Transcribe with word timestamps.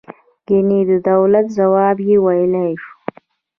ګنې 0.47 0.81
د 0.89 0.91
دولت 1.09 1.45
ځواب 1.57 1.97
یې 2.07 2.15
ویلای 2.25 2.71
شو. 2.83 2.93